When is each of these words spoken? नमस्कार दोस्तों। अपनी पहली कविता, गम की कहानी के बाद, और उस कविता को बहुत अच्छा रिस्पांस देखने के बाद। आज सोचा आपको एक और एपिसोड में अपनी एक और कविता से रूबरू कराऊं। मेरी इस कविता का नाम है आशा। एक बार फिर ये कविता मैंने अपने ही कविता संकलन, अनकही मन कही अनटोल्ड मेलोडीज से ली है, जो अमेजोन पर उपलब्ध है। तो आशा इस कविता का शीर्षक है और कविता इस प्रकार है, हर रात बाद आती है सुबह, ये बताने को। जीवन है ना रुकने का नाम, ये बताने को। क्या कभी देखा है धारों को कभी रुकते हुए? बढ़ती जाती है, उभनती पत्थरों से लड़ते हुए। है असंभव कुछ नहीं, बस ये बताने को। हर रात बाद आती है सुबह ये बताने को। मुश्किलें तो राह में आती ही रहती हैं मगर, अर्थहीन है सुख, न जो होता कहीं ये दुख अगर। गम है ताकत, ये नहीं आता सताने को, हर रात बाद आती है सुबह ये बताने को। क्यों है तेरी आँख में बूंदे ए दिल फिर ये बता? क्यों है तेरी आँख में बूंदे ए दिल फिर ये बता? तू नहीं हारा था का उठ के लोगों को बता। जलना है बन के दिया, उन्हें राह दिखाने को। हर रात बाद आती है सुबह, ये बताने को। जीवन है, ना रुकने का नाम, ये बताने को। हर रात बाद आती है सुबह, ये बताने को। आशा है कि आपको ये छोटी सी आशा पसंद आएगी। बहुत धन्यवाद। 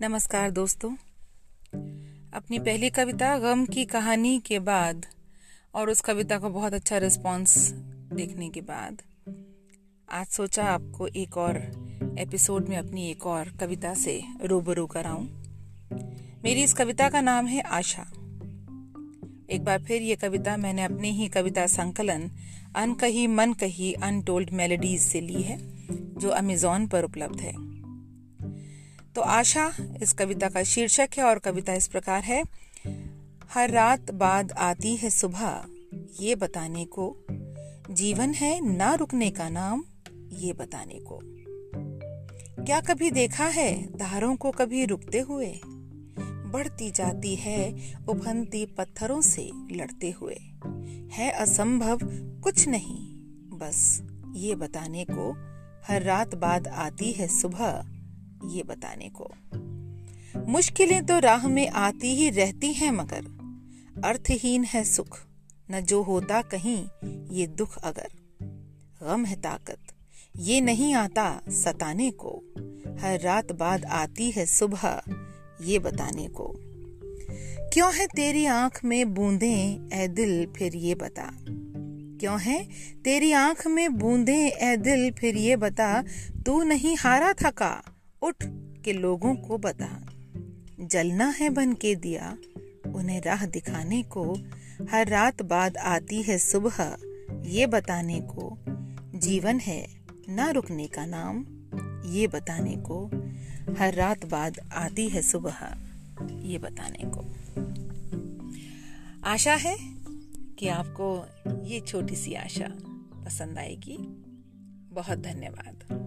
नमस्कार 0.00 0.50
दोस्तों। 0.50 0.90
अपनी 2.32 2.58
पहली 2.58 2.90
कविता, 2.90 3.38
गम 3.38 3.66
की 3.66 3.84
कहानी 3.84 4.38
के 4.38 4.58
बाद, 4.58 5.06
और 5.74 5.90
उस 5.90 6.00
कविता 6.00 6.38
को 6.38 6.50
बहुत 6.50 6.74
अच्छा 6.74 6.98
रिस्पांस 6.98 7.70
देखने 8.12 8.48
के 8.48 8.60
बाद। 8.60 9.02
आज 10.12 10.26
सोचा 10.26 10.64
आपको 10.64 11.06
एक 11.06 11.36
और 11.36 11.56
एपिसोड 12.18 12.68
में 12.68 12.76
अपनी 12.76 13.10
एक 13.10 13.26
और 13.26 13.48
कविता 13.48 13.94
से 13.94 14.22
रूबरू 14.44 14.86
कराऊं। 14.86 15.24
मेरी 16.44 16.62
इस 16.62 16.72
कविता 16.72 17.08
का 17.08 17.20
नाम 17.20 17.46
है 17.46 17.60
आशा। 17.60 18.02
एक 19.50 19.60
बार 19.64 19.82
फिर 19.82 20.02
ये 20.02 20.16
कविता 20.16 20.56
मैंने 20.56 20.82
अपने 20.82 21.10
ही 21.10 21.28
कविता 21.28 21.66
संकलन, 21.66 22.30
अनकही 22.76 23.26
मन 23.26 23.52
कही 23.52 23.92
अनटोल्ड 23.92 24.50
मेलोडीज 24.50 25.00
से 25.00 25.20
ली 25.20 25.42
है, 25.42 25.58
जो 26.14 26.28
अमेजोन 26.28 26.86
पर 26.86 27.04
उपलब्ध 27.04 27.40
है। 27.40 27.65
तो 29.16 29.22
आशा 29.22 29.72
इस 30.02 30.12
कविता 30.12 30.48
का 30.48 30.62
शीर्षक 30.62 31.08
है 31.18 31.24
और 31.24 31.38
कविता 31.38 31.74
इस 31.74 31.88
प्रकार 31.88 32.22
है, 32.22 32.44
हर 33.50 33.70
रात 33.70 34.10
बाद 34.10 34.52
आती 34.52 34.96
है 34.96 35.10
सुबह, 35.10 35.64
ये 36.20 36.34
बताने 36.34 36.84
को। 36.84 37.16
जीवन 37.90 38.34
है 38.34 38.76
ना 38.76 38.94
रुकने 38.94 39.30
का 39.30 39.48
नाम, 39.48 39.84
ये 40.32 40.52
बताने 40.52 40.94
को। 40.94 41.20
क्या 42.64 42.80
कभी 42.80 43.10
देखा 43.10 43.44
है 43.44 43.98
धारों 43.98 44.36
को 44.36 44.50
कभी 44.50 44.84
रुकते 44.84 45.20
हुए? 45.20 45.60
बढ़ती 46.52 46.90
जाती 46.90 47.34
है, 47.34 47.92
उभनती 48.08 48.66
पत्थरों 48.66 49.20
से 49.20 49.50
लड़ते 49.70 50.10
हुए। 50.10 50.36
है 51.12 51.30
असंभव 51.30 51.98
कुछ 52.42 52.68
नहीं, 52.68 53.14
बस 53.58 54.02
ये 54.34 54.54
बताने 54.54 55.06
को। 55.10 55.32
हर 55.86 56.02
रात 56.02 56.34
बाद 56.34 56.68
आती 56.68 57.12
है 57.12 57.28
सुबह 57.28 57.95
ये 58.44 58.62
बताने 58.62 59.08
को। 59.08 59.30
मुश्किलें 60.46 61.06
तो 61.06 61.18
राह 61.18 61.48
में 61.48 61.68
आती 61.68 62.14
ही 62.14 62.30
रहती 62.30 62.72
हैं 62.72 62.90
मगर, 62.90 63.24
अर्थहीन 64.04 64.64
है 64.64 64.84
सुख, 64.84 65.18
न 65.70 65.80
जो 65.80 66.02
होता 66.02 66.42
कहीं 66.42 66.86
ये 67.30 67.46
दुख 67.46 67.78
अगर। 67.78 68.08
गम 69.02 69.24
है 69.24 69.40
ताकत, 69.40 69.78
ये 70.36 70.60
नहीं 70.60 70.94
आता 70.94 71.40
सताने 71.48 72.10
को, 72.10 72.42
हर 73.00 73.20
रात 73.20 73.52
बाद 73.52 73.84
आती 73.84 74.30
है 74.30 74.46
सुबह 74.46 75.02
ये 75.62 75.78
बताने 75.78 76.28
को। 76.28 76.54
क्यों 77.72 77.94
है 77.94 78.06
तेरी 78.06 78.46
आँख 78.46 78.84
में 78.84 79.14
बूंदे 79.14 79.80
ए 79.92 80.08
दिल 80.08 80.46
फिर 80.56 80.76
ये 80.76 80.94
बता? 80.94 81.30
क्यों 82.20 82.40
है 82.40 82.68
तेरी 83.04 83.32
आँख 83.32 83.66
में 83.66 83.98
बूंदे 83.98 84.48
ए 84.48 84.76
दिल 84.76 85.10
फिर 85.10 85.36
ये 85.36 85.56
बता? 85.56 86.02
तू 86.46 86.62
नहीं 86.62 86.96
हारा 86.96 87.32
था 87.32 87.50
का 87.50 87.82
उठ 88.22 88.34
के 88.84 88.92
लोगों 88.92 89.34
को 89.34 89.58
बता। 89.58 90.06
जलना 90.80 91.28
है 91.28 91.50
बन 91.50 91.72
के 91.72 91.94
दिया, 91.94 92.38
उन्हें 92.94 93.22
राह 93.22 93.46
दिखाने 93.46 94.02
को। 94.02 94.38
हर 94.90 95.08
रात 95.08 95.42
बाद 95.42 95.76
आती 95.76 96.22
है 96.22 96.38
सुबह, 96.38 96.96
ये 97.46 97.66
बताने 97.66 98.20
को। 98.20 98.58
जीवन 99.18 99.60
है, 99.60 99.88
ना 100.28 100.50
रुकने 100.50 100.86
का 100.86 101.06
नाम, 101.06 101.46
ये 102.10 102.26
बताने 102.26 102.76
को। 102.76 103.06
हर 103.78 103.94
रात 103.94 104.24
बाद 104.24 104.58
आती 104.72 105.08
है 105.08 105.22
सुबह, 105.22 105.76
ये 106.40 106.58
बताने 106.58 107.02
को। 107.06 107.34
आशा 109.24 109.54
है 109.54 109.76
कि 110.58 110.68
आपको 110.68 111.26
ये 111.64 111.80
छोटी 111.80 112.16
सी 112.16 112.34
आशा 112.34 112.68
पसंद 113.24 113.58
आएगी। 113.58 113.96
बहुत 114.94 115.18
धन्यवाद। 115.18 116.06